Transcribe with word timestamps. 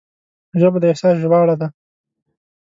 ژبه 0.59 0.77
د 0.81 0.83
احساس 0.91 1.15
ژباړه 1.23 1.55
ده 1.61 1.67